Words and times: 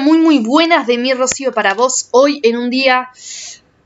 muy 0.00 0.18
muy 0.18 0.38
buenas 0.38 0.86
de 0.86 0.98
mi 0.98 1.12
Rocío 1.12 1.52
para 1.52 1.74
vos 1.74 2.08
hoy 2.10 2.40
en 2.42 2.56
un 2.56 2.70
día... 2.70 3.10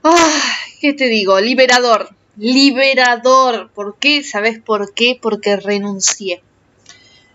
Ah, 0.03 0.43
¿Qué 0.81 0.93
te 0.93 1.09
digo? 1.09 1.41
Liberador. 1.41 2.11
Liberador. 2.37 3.71
¿Por 3.71 3.97
qué? 3.99 4.23
¿Sabes 4.23 4.59
por 4.59 4.95
qué? 4.95 5.19
Porque 5.21 5.57
renuncié. 5.57 6.43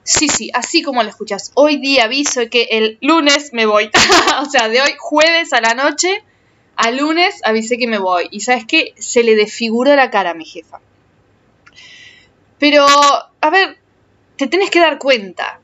Sí, 0.03 0.27
sí, 0.29 0.49
así 0.53 0.81
como 0.81 1.03
lo 1.03 1.09
escuchas. 1.09 1.51
Hoy 1.55 1.77
día 1.77 2.05
aviso 2.05 2.41
que 2.49 2.67
el 2.71 2.97
lunes 3.01 3.51
me 3.53 3.65
voy. 3.65 3.89
o 4.41 4.45
sea, 4.45 4.69
de 4.69 4.81
hoy 4.81 4.93
jueves 4.97 5.53
a 5.53 5.61
la 5.61 5.73
noche 5.73 6.23
a 6.75 6.91
lunes 6.91 7.39
avisé 7.43 7.77
que 7.77 7.87
me 7.87 7.97
voy. 7.97 8.27
Y 8.31 8.41
sabes 8.41 8.65
qué? 8.65 8.93
Se 8.97 9.23
le 9.23 9.35
desfiguró 9.35 9.95
la 9.95 10.09
cara 10.09 10.31
a 10.31 10.33
mi 10.33 10.45
jefa. 10.45 10.79
Pero, 12.59 12.85
a 12.85 13.49
ver, 13.49 13.77
te 14.37 14.47
tenés 14.47 14.69
que 14.69 14.79
dar 14.79 14.97
cuenta. 14.97 15.59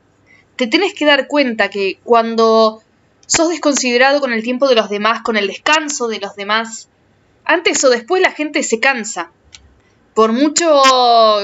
Te 0.56 0.66
tenés 0.66 0.94
que 0.94 1.06
dar 1.06 1.26
cuenta 1.26 1.70
que 1.70 1.98
cuando 2.04 2.82
sos 3.30 3.48
desconsiderado 3.48 4.20
con 4.20 4.32
el 4.32 4.42
tiempo 4.42 4.68
de 4.68 4.74
los 4.74 4.90
demás, 4.90 5.22
con 5.22 5.36
el 5.36 5.46
descanso 5.46 6.08
de 6.08 6.18
los 6.18 6.34
demás, 6.34 6.88
antes 7.44 7.82
o 7.84 7.88
después 7.88 8.20
la 8.20 8.32
gente 8.32 8.64
se 8.64 8.80
cansa. 8.80 9.30
Por 10.14 10.32
mucho 10.32 10.82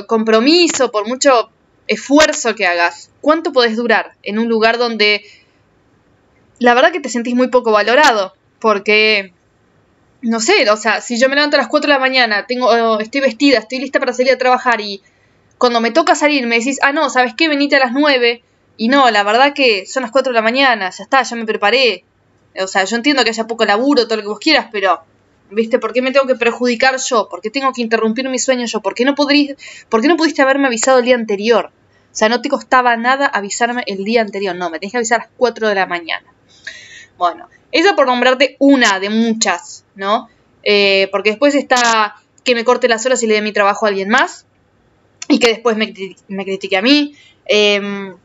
compromiso, 0.09 0.91
por 0.91 1.07
mucho 1.07 1.51
esfuerzo 1.87 2.57
que 2.57 2.67
hagas, 2.67 3.11
¿cuánto 3.21 3.53
podés 3.53 3.77
durar 3.77 4.17
en 4.25 4.41
un 4.41 4.49
lugar 4.49 4.79
donde 4.79 5.25
la 6.59 6.75
verdad 6.75 6.91
que 6.91 6.99
te 7.01 7.09
sentís 7.09 7.37
muy 7.37 7.49
poco 7.49 7.71
valorado? 7.71 8.35
Porque, 8.59 9.33
no 10.23 10.41
sé, 10.41 10.69
o 10.69 10.77
sea, 10.77 11.01
si 11.01 11.21
yo 11.21 11.29
me 11.29 11.37
levanto 11.37 11.57
a 11.57 11.61
las 11.61 11.69
4 11.69 11.87
de 11.87 11.95
la 11.95 12.01
mañana, 12.01 12.47
tengo, 12.47 12.99
estoy 12.99 13.21
vestida, 13.21 13.59
estoy 13.59 13.79
lista 13.79 14.01
para 14.01 14.13
salir 14.13 14.33
a 14.33 14.39
trabajar 14.39 14.81
y 14.81 15.03
cuando 15.57 15.81
me 15.81 15.93
toca 15.93 16.17
salir 16.17 16.45
me 16.49 16.59
decís, 16.59 16.81
ah, 16.83 16.93
no, 16.93 17.11
¿sabes 17.11 17.35
qué? 17.37 17.49
Venite 17.49 17.77
a 17.77 17.81
las 17.81 17.93
9. 17.93 18.43
Y 18.77 18.89
no, 18.89 19.11
la 19.11 19.23
verdad 19.23 19.55
que 19.55 19.87
son 19.87 20.03
las 20.03 20.13
4 20.13 20.33
de 20.33 20.35
la 20.35 20.43
mañana, 20.43 20.91
ya 20.91 21.05
está, 21.05 21.23
ya 21.23 21.37
me 21.37 21.45
preparé. 21.45 22.05
O 22.59 22.67
sea, 22.67 22.85
yo 22.85 22.97
entiendo 22.97 23.25
que 23.25 23.31
haya 23.31 23.47
poco 23.47 23.65
laburo, 23.65 24.05
todo 24.05 24.17
lo 24.17 24.23
que 24.23 24.29
vos 24.29 24.39
quieras, 24.39 24.69
pero, 24.71 25.01
¿viste? 25.51 25.79
¿Por 25.79 25.93
qué 25.93 26.03
me 26.03 26.13
tengo 26.13 26.27
que 26.27 26.35
perjudicar 26.35 26.97
yo? 26.99 27.29
¿Por 27.29 27.41
qué 27.41 27.51
tengo 27.51 27.73
que 27.73 27.83
interrumpir 27.83 28.29
mi 28.29 28.39
sueño 28.39 28.67
yo? 28.67 28.81
¿Por 28.81 28.95
qué 28.95 29.05
no, 29.05 29.15
podrí, 29.15 29.57
¿por 29.89 30.03
qué 30.03 30.09
no 30.09 30.17
pudiste 30.17 30.43
haberme 30.43 30.67
avisado 30.67 30.99
el 30.99 31.05
día 31.05 31.15
anterior? 31.15 31.71
O 32.13 32.19
sea, 32.19 32.29
no 32.29 32.41
te 32.41 32.49
costaba 32.49 32.97
nada 32.97 33.27
avisarme 33.27 33.83
el 33.87 34.05
día 34.05 34.23
anterior, 34.23 34.57
no, 34.57 34.71
me 34.71 34.79
tenés 34.79 34.93
que 34.93 34.99
avisar 34.99 35.21
a 35.21 35.25
las 35.25 35.33
4 35.37 35.69
de 35.69 35.75
la 35.75 35.87
mañana. 35.87 36.33
Bueno, 37.19 37.49
eso 37.73 37.95
por 37.95 38.07
nombrarte 38.07 38.57
una 38.59 38.99
de 39.01 39.11
muchas, 39.11 39.85
¿no? 39.95 40.29
Eh, 40.63 41.09
porque 41.13 41.31
después 41.31 41.55
está 41.55 42.17
que 42.43 42.55
me 42.55 42.65
corte 42.65 42.89
las 42.89 43.05
horas 43.05 43.23
y 43.23 43.27
le 43.27 43.35
dé 43.35 43.43
mi 43.43 43.53
trabajo 43.53 43.87
a 43.87 43.89
alguien 43.91 44.09
más 44.09 44.47
y 45.29 45.39
que 45.39 45.49
después 45.49 45.77
me, 45.77 45.93
critique 45.93 46.77
a 46.77 46.83
mí, 46.83 47.15
em, 47.45 48.17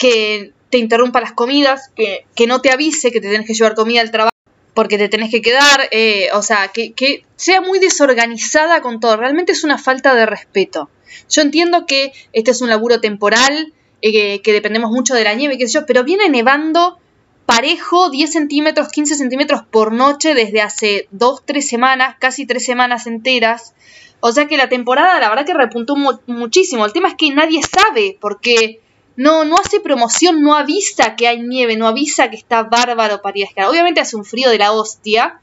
que 0.00 0.54
te 0.70 0.78
interrumpa 0.78 1.20
las 1.20 1.32
comidas, 1.32 1.92
que, 1.94 2.46
no 2.46 2.62
te 2.62 2.72
avise 2.72 3.12
que 3.12 3.20
te 3.20 3.28
tienes 3.28 3.46
que 3.46 3.52
llevar 3.52 3.74
comida 3.74 4.00
al 4.00 4.10
trabajo 4.10 4.30
porque 4.72 4.96
te 4.96 5.10
tenés 5.10 5.30
que 5.30 5.42
quedar, 5.42 5.88
eh, 5.90 6.28
o 6.32 6.42
sea, 6.42 6.68
que, 6.68 6.94
sea 7.36 7.60
muy 7.60 7.78
desorganizada 7.80 8.80
con 8.80 8.98
todo, 8.98 9.18
realmente 9.18 9.52
es 9.52 9.62
una 9.62 9.76
falta 9.76 10.14
de 10.14 10.24
respeto. 10.24 10.88
Yo 11.28 11.42
entiendo 11.42 11.84
que 11.84 12.12
este 12.32 12.52
es 12.52 12.62
un 12.62 12.70
laburo 12.70 13.00
temporal, 13.00 13.74
eh, 14.00 14.40
que 14.40 14.52
dependemos 14.54 14.90
mucho 14.90 15.14
de 15.14 15.24
la 15.24 15.34
nieve, 15.34 15.58
qué 15.58 15.66
sé 15.66 15.74
yo, 15.74 15.86
pero 15.86 16.02
viene 16.02 16.30
nevando 16.30 16.98
parejo 17.44 18.08
10 18.08 18.32
centímetros, 18.32 18.88
15 18.88 19.16
centímetros 19.16 19.62
por 19.70 19.92
noche 19.92 20.32
desde 20.32 20.62
hace 20.62 21.08
2, 21.10 21.42
3 21.44 21.68
semanas, 21.68 22.16
casi 22.18 22.46
3 22.46 22.64
semanas 22.64 23.06
enteras. 23.06 23.74
O 24.20 24.32
sea 24.32 24.46
que 24.46 24.56
la 24.56 24.70
temporada, 24.70 25.20
la 25.20 25.28
verdad 25.28 25.44
que 25.44 25.52
repuntó 25.52 25.94
muchísimo. 26.26 26.86
El 26.86 26.94
tema 26.94 27.08
es 27.08 27.16
que 27.16 27.30
nadie 27.34 27.60
sabe, 27.62 28.16
porque 28.18 28.80
no, 29.20 29.44
no 29.44 29.56
hace 29.56 29.80
promoción, 29.80 30.42
no 30.42 30.54
avisa 30.54 31.16
que 31.16 31.28
hay 31.28 31.42
nieve, 31.42 31.76
no 31.76 31.86
avisa 31.86 32.30
que 32.30 32.36
está 32.36 32.62
bárbaro 32.62 33.22
para 33.22 33.38
ir 33.38 33.44
a 33.44 33.48
escalar. 33.48 33.70
Obviamente 33.70 34.00
hace 34.00 34.16
un 34.16 34.24
frío 34.24 34.50
de 34.50 34.58
la 34.58 34.72
hostia, 34.72 35.40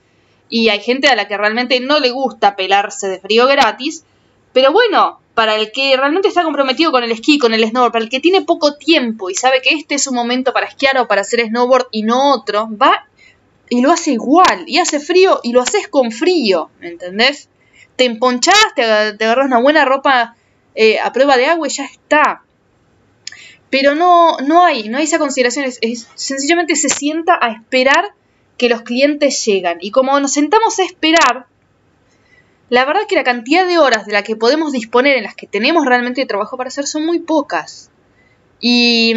y 0.50 0.70
hay 0.70 0.80
gente 0.80 1.08
a 1.08 1.16
la 1.16 1.28
que 1.28 1.38
realmente 1.38 1.80
no 1.80 2.00
le 2.00 2.10
gusta 2.10 2.56
pelarse 2.56 3.08
de 3.08 3.20
frío 3.20 3.48
gratis. 3.48 4.04
Pero 4.54 4.72
bueno, 4.72 5.20
para 5.34 5.56
el 5.56 5.72
que 5.72 5.96
realmente 5.98 6.28
está 6.28 6.44
comprometido 6.44 6.92
con 6.92 7.04
el 7.04 7.12
esquí, 7.12 7.38
con 7.38 7.54
el 7.54 7.68
snowboard, 7.68 7.92
para 7.92 8.04
el 8.04 8.10
que 8.10 8.20
tiene 8.20 8.42
poco 8.42 8.76
tiempo 8.76 9.30
y 9.30 9.36
sabe 9.36 9.62
que 9.62 9.76
este 9.76 9.96
es 9.96 10.08
un 10.08 10.16
momento 10.16 10.54
para 10.54 10.68
esquiar 10.68 10.98
o 10.98 11.08
para 11.08 11.22
hacer 11.22 11.46
snowboard 11.46 11.88
y 11.92 12.04
no 12.04 12.34
otro, 12.34 12.70
va 12.82 13.08
y 13.70 13.82
lo 13.82 13.92
hace 13.92 14.12
igual. 14.12 14.64
Y 14.66 14.80
hace 14.80 15.00
frío 15.00 15.42
y 15.44 15.52
lo 15.52 15.62
haces 15.62 15.88
con 15.88 16.12
frío, 16.12 16.72
¿me 16.80 16.88
entendés? 16.88 17.50
te 17.98 18.06
emponchás, 18.06 18.74
te, 18.76 18.84
agarras 18.84 19.48
una 19.48 19.60
buena 19.60 19.84
ropa 19.84 20.36
eh, 20.76 21.00
a 21.00 21.12
prueba 21.12 21.36
de 21.36 21.48
agua 21.48 21.68
y 21.68 21.72
ya 21.72 21.86
está. 21.86 22.44
Pero 23.70 23.96
no, 23.96 24.38
no 24.38 24.64
hay, 24.64 24.88
no 24.90 24.98
hay 24.98 25.04
esa 25.04 25.20
consideración, 25.20 25.66
es, 25.66 26.08
sencillamente 26.16 26.76
se 26.76 26.90
sienta 26.90 27.38
a 27.40 27.52
esperar 27.52 28.14
que 28.58 28.70
los 28.70 28.82
clientes 28.82 29.44
llegan. 29.46 29.78
Y 29.82 29.92
como 29.92 30.20
nos 30.20 30.34
sentamos 30.34 30.80
a 30.80 30.84
esperar, 30.84 31.48
la 32.70 32.86
verdad 32.86 33.02
que 33.08 33.16
la 33.16 33.24
cantidad 33.24 33.68
de 33.68 33.78
horas 33.78 34.06
de 34.06 34.14
la 34.14 34.24
que 34.24 34.36
podemos 34.36 34.72
disponer 34.72 35.18
en 35.18 35.24
las 35.24 35.36
que 35.36 35.48
tenemos 35.48 35.86
realmente 35.86 36.26
trabajo 36.26 36.58
para 36.58 36.70
hacer 36.70 36.88
son 36.88 37.06
muy 37.06 37.20
pocas. 37.20 37.92
Y, 38.60 39.14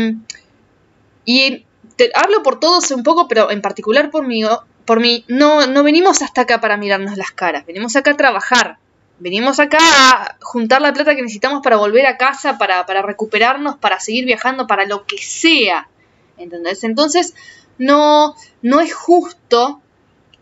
y 1.24 1.64
te, 1.96 2.10
hablo 2.14 2.42
por 2.42 2.60
todos 2.60 2.90
un 2.90 3.02
poco, 3.02 3.28
pero 3.28 3.50
en 3.50 3.62
particular 3.62 4.10
por 4.10 4.26
mí, 4.26 4.42
por 4.84 5.00
mí, 5.00 5.24
no, 5.28 5.66
no 5.66 5.82
venimos 5.82 6.22
hasta 6.22 6.42
acá 6.42 6.60
para 6.60 6.76
mirarnos 6.76 7.16
las 7.16 7.30
caras, 7.30 7.66
venimos 7.66 7.96
acá 7.96 8.12
a 8.12 8.16
trabajar, 8.16 8.78
venimos 9.20 9.60
acá 9.60 9.78
a 9.80 10.36
juntar 10.40 10.82
la 10.82 10.92
plata 10.92 11.14
que 11.14 11.22
necesitamos 11.22 11.62
para 11.62 11.76
volver 11.76 12.06
a 12.06 12.16
casa, 12.16 12.58
para, 12.58 12.84
para 12.86 13.02
recuperarnos, 13.02 13.76
para 13.76 14.00
seguir 14.00 14.24
viajando, 14.24 14.66
para 14.66 14.86
lo 14.86 15.06
que 15.06 15.18
sea. 15.18 15.88
¿Entendés? 16.36 16.82
Entonces, 16.84 17.34
no, 17.78 18.34
no 18.62 18.80
es 18.80 18.92
justo 18.92 19.80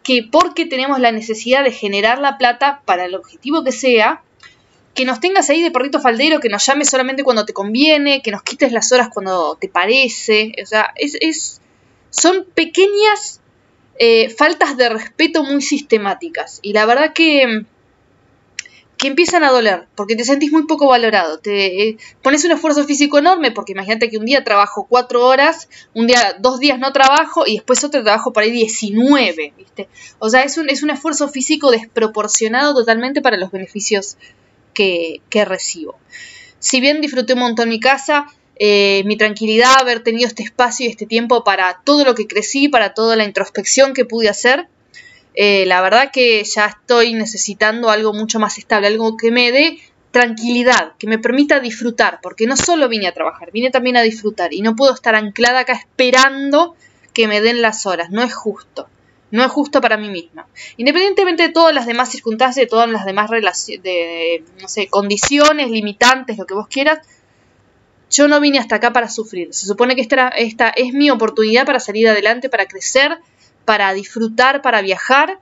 que 0.02 0.26
porque 0.30 0.64
tenemos 0.64 1.00
la 1.00 1.12
necesidad 1.12 1.64
de 1.64 1.72
generar 1.72 2.18
la 2.18 2.38
plata 2.38 2.82
para 2.84 3.04
el 3.04 3.14
objetivo 3.14 3.62
que 3.62 3.72
sea, 3.72 4.22
que 4.94 5.04
nos 5.04 5.20
tengas 5.20 5.50
ahí 5.50 5.62
de 5.62 5.70
perrito 5.70 6.00
faldero, 6.00 6.40
que 6.40 6.48
nos 6.48 6.64
llames 6.64 6.88
solamente 6.88 7.24
cuando 7.24 7.44
te 7.44 7.52
conviene, 7.52 8.22
que 8.22 8.30
nos 8.30 8.42
quites 8.42 8.72
las 8.72 8.90
horas 8.90 9.10
cuando 9.12 9.56
te 9.60 9.68
parece. 9.68 10.54
O 10.62 10.66
sea, 10.66 10.92
es, 10.96 11.16
es 11.20 11.60
son 12.10 12.46
pequeñas 12.54 13.40
eh, 13.98 14.30
faltas 14.30 14.76
de 14.76 14.88
respeto 14.88 15.42
muy 15.42 15.62
sistemáticas. 15.62 16.60
Y 16.62 16.72
la 16.72 16.86
verdad 16.86 17.12
que, 17.12 17.64
que 18.98 19.06
empiezan 19.06 19.44
a 19.44 19.50
doler, 19.50 19.86
porque 19.94 20.16
te 20.16 20.24
sentís 20.24 20.50
muy 20.50 20.66
poco 20.66 20.88
valorado. 20.88 21.38
Te 21.38 21.88
eh, 21.88 21.96
pones 22.20 22.44
un 22.44 22.50
esfuerzo 22.50 22.84
físico 22.84 23.18
enorme, 23.18 23.52
porque 23.52 23.72
imagínate 23.72 24.10
que 24.10 24.18
un 24.18 24.26
día 24.26 24.42
trabajo 24.42 24.86
cuatro 24.88 25.24
horas, 25.24 25.68
un 25.94 26.08
día, 26.08 26.36
dos 26.40 26.58
días 26.58 26.80
no 26.80 26.92
trabajo 26.92 27.46
y 27.46 27.54
después 27.54 27.82
otro 27.84 28.02
trabajo 28.02 28.32
para 28.32 28.46
ahí 28.46 28.50
19, 28.50 29.54
¿viste? 29.56 29.88
O 30.18 30.28
sea, 30.28 30.42
es 30.42 30.58
un, 30.58 30.68
es 30.68 30.82
un 30.82 30.90
esfuerzo 30.90 31.28
físico 31.28 31.70
desproporcionado 31.70 32.74
totalmente 32.74 33.22
para 33.22 33.36
los 33.36 33.52
beneficios 33.52 34.16
que, 34.74 35.22
que 35.30 35.44
recibo. 35.44 35.96
Si 36.58 36.80
bien 36.80 37.00
disfruté 37.00 37.34
un 37.34 37.40
montón 37.40 37.68
mi 37.68 37.78
casa, 37.78 38.26
eh, 38.56 39.04
mi 39.06 39.16
tranquilidad, 39.16 39.80
haber 39.80 40.00
tenido 40.00 40.26
este 40.26 40.42
espacio 40.42 40.86
y 40.86 40.90
este 40.90 41.06
tiempo 41.06 41.44
para 41.44 41.82
todo 41.84 42.04
lo 42.04 42.16
que 42.16 42.26
crecí, 42.26 42.68
para 42.68 42.94
toda 42.94 43.14
la 43.14 43.24
introspección 43.24 43.94
que 43.94 44.04
pude 44.04 44.28
hacer. 44.28 44.68
Eh, 45.40 45.66
la 45.66 45.80
verdad 45.80 46.10
que 46.12 46.42
ya 46.42 46.66
estoy 46.66 47.14
necesitando 47.14 47.90
algo 47.90 48.12
mucho 48.12 48.40
más 48.40 48.58
estable, 48.58 48.88
algo 48.88 49.16
que 49.16 49.30
me 49.30 49.52
dé 49.52 49.78
tranquilidad, 50.10 50.94
que 50.98 51.06
me 51.06 51.20
permita 51.20 51.60
disfrutar, 51.60 52.18
porque 52.20 52.48
no 52.48 52.56
solo 52.56 52.88
vine 52.88 53.06
a 53.06 53.14
trabajar, 53.14 53.52
vine 53.52 53.70
también 53.70 53.96
a 53.96 54.02
disfrutar 54.02 54.52
y 54.52 54.62
no 54.62 54.74
puedo 54.74 54.92
estar 54.92 55.14
anclada 55.14 55.60
acá 55.60 55.74
esperando 55.74 56.74
que 57.14 57.28
me 57.28 57.40
den 57.40 57.62
las 57.62 57.86
horas, 57.86 58.10
no 58.10 58.24
es 58.24 58.34
justo. 58.34 58.88
No 59.30 59.44
es 59.44 59.52
justo 59.52 59.80
para 59.80 59.96
mí 59.96 60.08
misma. 60.08 60.48
Independientemente 60.76 61.44
de 61.44 61.48
todas 61.50 61.72
las 61.72 61.86
demás 61.86 62.10
circunstancias, 62.10 62.64
de 62.64 62.68
todas 62.68 62.90
las 62.90 63.04
demás 63.04 63.30
de, 63.30 64.42
no 64.60 64.66
sé, 64.66 64.88
condiciones, 64.88 65.70
limitantes, 65.70 66.36
lo 66.36 66.46
que 66.46 66.54
vos 66.54 66.66
quieras, 66.66 66.98
yo 68.10 68.26
no 68.26 68.40
vine 68.40 68.58
hasta 68.58 68.76
acá 68.76 68.92
para 68.92 69.08
sufrir. 69.08 69.54
Se 69.54 69.66
supone 69.66 69.94
que 69.94 70.00
esta, 70.00 70.30
esta 70.30 70.70
es 70.70 70.94
mi 70.94 71.10
oportunidad 71.10 71.64
para 71.64 71.78
salir 71.78 72.08
adelante, 72.08 72.48
para 72.48 72.66
crecer, 72.66 73.18
para 73.68 73.92
disfrutar, 73.92 74.62
para 74.62 74.80
viajar 74.80 75.40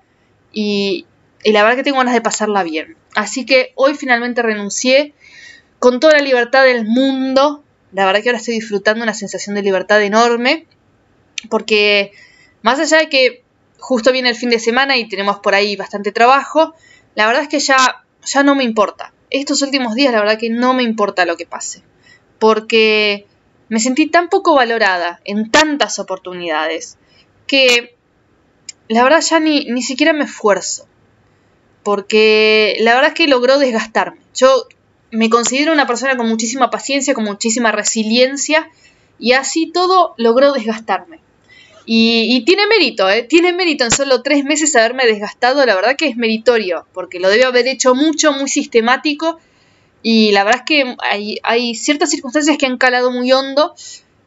y, 0.53 1.07
la 1.45 1.63
verdad 1.63 1.77
que 1.77 1.85
tengo 1.85 1.99
ganas 1.99 2.13
de 2.13 2.21
pasarla 2.21 2.65
bien. 2.65 2.97
Así 3.15 3.47
que 3.47 3.71
hoy 3.77 3.95
finalmente 3.95 4.43
renuncié 4.43 5.15
con 5.79 6.01
toda 6.01 6.15
la 6.15 6.25
libertad 6.25 6.65
del 6.65 6.85
mundo. 6.85 7.63
La 7.93 8.05
verdad 8.05 8.25
que 8.25 8.31
ahora 8.31 8.41
estoy 8.41 8.55
disfrutando 8.55 9.05
una 9.05 9.15
sensación 9.15 9.55
de 9.55 9.63
libertad 9.63 10.03
enorme 10.03 10.67
porque 11.49 12.11
más 12.63 12.81
allá 12.81 12.99
de 12.99 13.09
que 13.09 13.45
justo 13.79 14.11
viene 14.11 14.31
el 14.31 14.35
fin 14.35 14.51
de 14.51 14.59
semana 14.59 14.97
y 14.97 15.09
tenemos 15.09 15.39
por 15.39 15.55
ahí 15.55 15.77
bastante 15.77 16.11
trabajo, 16.11 16.75
la 17.15 17.29
verdad 17.29 17.43
es 17.45 17.49
que 17.49 17.61
ya, 17.61 17.77
ya 18.25 18.43
no 18.43 18.57
me 18.57 18.65
importa. 18.65 19.13
Estos 19.31 19.63
últimos 19.63 19.95
días 19.95 20.13
la 20.13 20.19
verdad 20.19 20.37
que 20.37 20.51
no 20.51 20.75
me 20.75 20.83
importa 20.83 21.27
lo 21.27 21.37
que 21.37 21.47
pase 21.47 21.85
porque 22.41 23.25
me 23.69 23.79
sentí 23.79 24.09
tan 24.09 24.31
poco 24.31 24.57
valorada 24.57 25.21
en 25.25 25.49
tantas 25.53 26.01
oportunidades 26.01 26.99
que 27.47 27.96
la 28.89 29.03
verdad 29.03 29.21
ya 29.21 29.41
ni, 29.41 29.65
ni 29.67 29.83
siquiera 29.83 30.13
me 30.13 30.25
esfuerzo, 30.25 30.87
porque 31.83 32.77
la 32.81 32.95
verdad 32.95 33.11
es 33.11 33.15
que 33.15 33.29
logró 33.29 33.59
desgastarme. 33.59 34.19
Yo 34.35 34.67
me 35.11 35.31
considero 35.31 35.73
una 35.73 35.87
persona 35.87 36.17
con 36.17 36.29
muchísima 36.29 36.71
paciencia, 36.71 37.15
con 37.15 37.25
muchísima 37.25 37.73
resiliencia, 37.73 38.71
y 39.19 39.33
así 39.33 39.71
todo 39.73 40.15
logró 40.19 40.53
desgastarme. 40.53 41.21
Y, 41.89 42.45
tiene 42.45 42.67
mérito, 42.67 43.09
¿eh? 43.09 43.23
Tiene 43.23 43.53
mérito 43.53 43.85
en 43.85 43.93
solo 43.93 44.21
tres 44.23 44.45
meses 44.45 44.75
haberme 44.75 45.07
desgastado, 45.07 45.65
la 45.65 45.77
verdad 45.77 45.95
que 45.95 46.09
es 46.09 46.17
meritorio, 46.17 46.85
porque 46.93 47.21
lo 47.21 47.29
debe 47.29 47.45
haber 47.45 47.69
hecho 47.69 47.95
mucho, 47.95 48.33
muy 48.33 48.49
sistemático, 48.49 49.39
y 50.03 50.33
la 50.33 50.43
verdad 50.43 50.63
es 50.63 50.67
que 50.67 50.97
hay, 50.99 51.39
hay 51.45 51.77
ciertas 51.77 52.11
circunstancias 52.11 52.59
que 52.59 52.67
han 52.67 52.77
calado 52.77 53.13
muy 53.13 53.31
hondo 53.31 53.75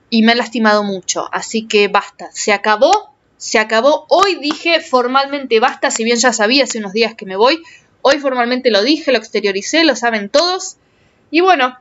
y 0.09 0.23
me 0.23 0.31
han 0.31 0.37
lastimado 0.37 0.83
mucho, 0.83 1.27
así 1.33 1.67
que 1.67 1.89
basta, 1.89 2.29
se 2.31 2.53
acabó, 2.53 3.13
se 3.39 3.57
acabó, 3.57 4.05
hoy 4.09 4.35
dije 4.35 4.81
formalmente 4.81 5.61
basta, 5.61 5.91
si 5.91 6.03
bien 6.03 6.17
ya 6.17 6.33
sabía 6.33 6.65
hace 6.65 6.79
unos 6.79 6.91
días 6.91 7.15
que 7.15 7.25
me 7.25 7.37
voy, 7.37 7.63
hoy 8.01 8.19
formalmente 8.19 8.69
lo 8.69 8.83
dije, 8.83 9.13
lo 9.13 9.17
exterioricé, 9.17 9.85
lo 9.85 9.95
saben 9.95 10.27
todos, 10.27 10.75
y 11.31 11.39
bueno, 11.39 11.77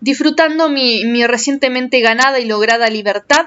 disfrutando 0.00 0.68
mi, 0.68 1.24
recientemente 1.26 2.00
ganada 2.00 2.40
y 2.40 2.44
lograda 2.44 2.90
libertad, 2.90 3.46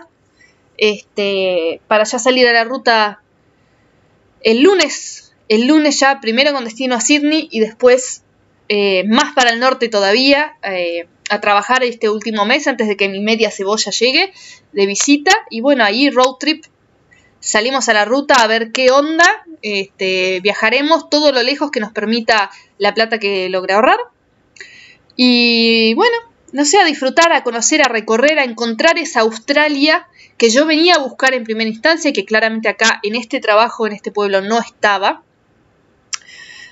este, 0.78 1.82
para 1.88 2.06
ya 2.06 2.18
salir 2.18 2.48
a 2.48 2.54
la 2.54 2.64
ruta 2.64 3.22
el 4.42 4.62
lunes, 4.62 5.34
el 5.50 5.68
lunes 5.68 6.00
ya 6.00 6.22
primero 6.22 6.54
con 6.54 6.64
destino 6.64 6.96
a 6.96 7.02
Sydney 7.02 7.50
y 7.52 7.60
después 7.60 8.24
eh, 8.70 9.04
más 9.04 9.34
para 9.34 9.52
el 9.52 9.60
norte 9.60 9.90
todavía, 9.90 10.54
eh, 10.64 11.08
a 11.30 11.42
trabajar 11.42 11.84
este 11.84 12.10
último 12.10 12.46
mes 12.46 12.68
antes 12.68 12.88
de 12.88 12.96
que 12.96 13.10
mi 13.10 13.20
media 13.20 13.52
cebolla 13.52 13.92
llegue 13.92 14.34
de 14.72 14.86
visita. 14.86 15.32
Y 15.50 15.62
bueno, 15.62 15.84
ahí 15.84 16.10
road 16.10 16.36
trip 16.40 16.66
salimos 17.44 17.90
a 17.90 17.94
la 17.94 18.06
ruta 18.06 18.36
a 18.36 18.48
ver 18.48 18.72
qué 18.72 18.90
onda, 18.90 19.26
este, 19.62 20.40
viajaremos 20.42 21.10
todo 21.10 21.34
lo 21.34 21.44
lejos 21.44 21.72
que 21.72 21.82
nos 21.82 21.92
permita 21.92 22.50
la 22.78 22.94
plata 22.94 23.20
que 23.20 23.50
logre 23.50 23.74
ahorrar 23.74 23.98
y 25.18 25.94
bueno, 25.96 26.16
no 26.54 26.64
sé, 26.64 26.80
a 26.80 26.86
disfrutar, 26.86 27.34
a 27.34 27.44
conocer, 27.44 27.82
a 27.82 27.90
recorrer, 27.90 28.40
a 28.40 28.46
encontrar 28.46 28.98
esa 28.98 29.20
Australia 29.22 30.08
que 30.38 30.50
yo 30.50 30.66
venía 30.66 30.96
a 30.96 31.00
buscar 31.00 31.34
en 31.34 31.44
primera 31.44 31.70
instancia 31.70 32.10
y 32.10 32.14
que 32.14 32.24
claramente 32.24 32.70
acá 32.70 33.02
en 33.04 33.16
este 33.16 33.42
trabajo, 33.42 33.86
en 33.86 33.94
este 33.94 34.12
pueblo, 34.12 34.40
no 34.40 34.60
estaba. 34.60 35.22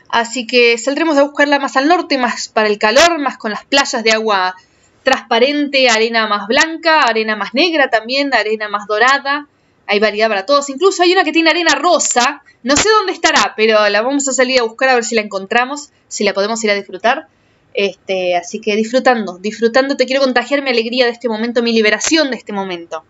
Así 0.08 0.48
que 0.48 0.78
saldremos 0.78 1.18
a 1.18 1.24
buscarla 1.24 1.60
más 1.60 1.76
al 1.76 1.90
norte, 1.90 2.18
más 2.18 2.48
para 2.48 2.70
el 2.70 2.80
calor, 2.80 3.20
más 3.20 3.38
con 3.38 3.52
las 3.52 3.66
playas 3.66 4.04
de 4.04 4.12
agua 4.12 4.56
transparente, 5.04 5.90
arena 5.90 6.28
más 6.28 6.48
blanca, 6.48 7.02
arena 7.02 7.36
más 7.36 7.54
negra 7.54 7.90
también, 7.90 8.34
arena 8.34 8.70
más 8.70 8.88
dorada. 8.88 9.48
Hay 9.92 10.00
variedad 10.00 10.30
para 10.30 10.46
todos. 10.46 10.70
Incluso 10.70 11.04
hay 11.04 11.12
una 11.12 11.26
que 11.26 11.34
tiene 11.34 11.50
arena 11.50 11.76
rosa. 11.76 12.44
No 12.64 12.78
sé 12.78 12.88
dónde 12.88 13.12
estará, 13.12 13.56
pero 13.58 13.90
la 13.90 14.02
vamos 14.02 14.26
a 14.30 14.32
salir 14.32 14.62
a 14.62 14.64
buscar 14.64 14.88
a 14.88 14.96
ver 14.96 15.04
si 15.04 15.16
la 15.16 15.22
encontramos, 15.22 15.90
si 16.08 16.24
la 16.24 16.34
podemos 16.34 16.64
ir 16.64 16.72
a 16.72 16.76
disfrutar. 16.76 17.28
Este, 17.74 18.38
así 18.38 18.62
que 18.62 18.78
disfrutando, 18.78 19.38
disfrutando, 19.38 19.98
te 19.98 20.06
quiero 20.06 20.22
contagiar 20.22 20.62
mi 20.62 20.70
alegría 20.70 21.04
de 21.04 21.12
este 21.12 21.28
momento, 21.28 21.62
mi 21.62 21.74
liberación 21.74 22.32
de 22.32 22.38
este 22.38 22.54
momento. 22.54 23.04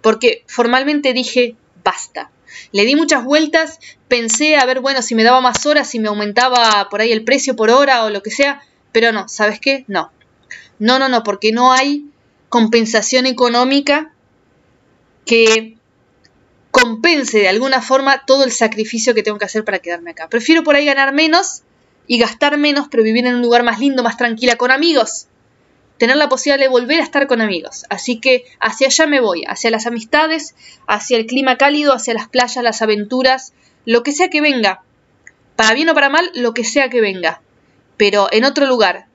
Porque 0.00 0.44
formalmente 0.46 1.12
dije, 1.12 1.56
basta. 1.82 2.30
Le 2.70 2.84
di 2.84 2.94
muchas 2.94 3.24
vueltas, 3.24 3.80
pensé 4.06 4.58
a 4.58 4.64
ver, 4.64 4.78
bueno, 4.78 5.02
si 5.02 5.16
me 5.16 5.24
daba 5.24 5.40
más 5.40 5.66
horas, 5.66 5.90
si 5.90 5.98
me 5.98 6.06
aumentaba 6.06 6.86
por 6.88 7.00
ahí 7.00 7.10
el 7.10 7.24
precio 7.24 7.56
por 7.56 7.70
hora 7.70 8.04
o 8.04 8.10
lo 8.10 8.22
que 8.22 8.30
sea, 8.30 8.62
pero 8.92 9.10
no, 9.10 9.28
¿sabes 9.28 9.58
qué? 9.58 9.84
No. 9.88 10.12
No, 10.78 11.00
no, 11.00 11.08
no, 11.08 11.24
porque 11.24 11.50
no 11.50 11.72
hay 11.72 12.04
compensación 12.48 13.26
económica 13.26 14.12
que 15.26 15.77
compense 16.80 17.38
de 17.38 17.48
alguna 17.48 17.82
forma 17.82 18.24
todo 18.26 18.44
el 18.44 18.52
sacrificio 18.52 19.14
que 19.14 19.22
tengo 19.22 19.38
que 19.38 19.44
hacer 19.44 19.64
para 19.64 19.78
quedarme 19.80 20.12
acá. 20.12 20.28
Prefiero 20.28 20.62
por 20.62 20.76
ahí 20.76 20.84
ganar 20.84 21.12
menos 21.12 21.62
y 22.06 22.18
gastar 22.18 22.56
menos, 22.58 22.88
pero 22.90 23.02
vivir 23.02 23.26
en 23.26 23.36
un 23.36 23.42
lugar 23.42 23.62
más 23.62 23.80
lindo, 23.80 24.02
más 24.02 24.16
tranquila, 24.16 24.56
con 24.56 24.70
amigos. 24.70 25.26
Tener 25.98 26.16
la 26.16 26.28
posibilidad 26.28 26.64
de 26.64 26.70
volver 26.70 27.00
a 27.00 27.04
estar 27.04 27.26
con 27.26 27.40
amigos. 27.40 27.84
Así 27.90 28.20
que 28.20 28.44
hacia 28.60 28.86
allá 28.86 29.06
me 29.06 29.20
voy, 29.20 29.44
hacia 29.46 29.70
las 29.70 29.86
amistades, 29.86 30.54
hacia 30.86 31.16
el 31.16 31.26
clima 31.26 31.58
cálido, 31.58 31.92
hacia 31.92 32.14
las 32.14 32.28
playas, 32.28 32.62
las 32.62 32.82
aventuras, 32.82 33.52
lo 33.84 34.02
que 34.02 34.12
sea 34.12 34.30
que 34.30 34.40
venga. 34.40 34.82
Para 35.56 35.74
bien 35.74 35.88
o 35.88 35.94
para 35.94 36.08
mal, 36.08 36.30
lo 36.34 36.54
que 36.54 36.64
sea 36.64 36.88
que 36.88 37.00
venga. 37.00 37.42
Pero 37.96 38.28
en 38.30 38.44
otro 38.44 38.66
lugar. 38.66 39.06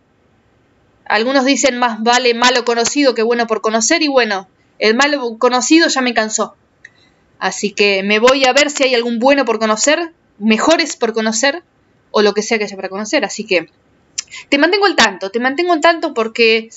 Algunos 1.06 1.46
dicen 1.46 1.78
más 1.78 2.02
vale 2.02 2.34
malo 2.34 2.64
conocido 2.64 3.14
que 3.14 3.24
bueno 3.24 3.46
por 3.46 3.62
conocer 3.62 4.02
y 4.04 4.08
bueno, 4.08 4.48
el 4.80 4.96
malo 4.96 5.38
conocido 5.38 5.88
ya 5.90 6.02
me 6.02 6.14
cansó. 6.14 6.56
Así 7.44 7.72
que 7.74 8.04
me 8.04 8.20
voy 8.20 8.46
a 8.46 8.54
ver 8.54 8.70
si 8.70 8.86
hay 8.86 8.96
algún 8.96 9.20
bueno 9.20 9.44
por 9.44 9.60
conocer, 9.60 10.14
mejores 10.40 10.96
por 10.96 11.12
conocer 11.12 11.62
o 12.10 12.22
lo 12.22 12.34
que 12.34 12.42
sea 12.42 12.58
que 12.58 12.64
haya 12.64 12.78
para 12.78 12.88
conocer. 12.88 13.26
Así 13.26 13.44
que 13.44 13.68
te 14.48 14.58
mantengo 14.58 14.86
al 14.86 14.96
tanto, 14.96 15.30
te 15.30 15.42
mantengo 15.42 15.74
al 15.74 15.82
tanto 15.82 16.14
porque, 16.14 16.70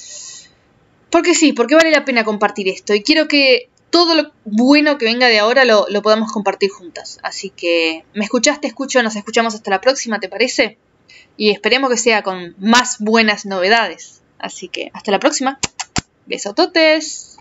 porque 1.09 1.35
sí, 1.35 1.53
porque 1.53 1.77
vale 1.77 1.93
la 1.93 2.05
pena 2.05 2.25
compartir 2.25 2.67
esto. 2.67 2.95
Y 2.95 3.05
quiero 3.05 3.29
que 3.29 3.69
todo 3.91 4.17
lo 4.17 4.33
bueno 4.45 4.99
que 4.99 5.05
venga 5.05 5.29
de 5.29 5.39
ahora 5.39 5.65
lo, 5.65 5.87
podamos 6.03 6.33
compartir 6.33 6.71
juntas. 6.71 7.21
Así 7.23 7.51
que 7.51 8.05
me 8.13 8.25
escuchaste, 8.25 8.67
escucho, 8.67 9.01
nos 9.05 9.15
escuchamos 9.15 9.55
hasta 9.55 9.71
la 9.71 9.81
próxima, 9.81 10.19
¿te 10.19 10.29
parece? 10.29 10.79
Y 11.37 11.51
esperemos 11.51 11.91
que 11.91 11.97
sea 11.97 12.25
con 12.25 12.57
más 12.59 12.97
buenas 12.99 13.47
novedades. 13.47 14.21
Así 14.41 14.67
que 14.67 14.91
hasta 14.95 15.13
la 15.13 15.21
próxima. 15.21 15.61
Besototes. 16.27 17.39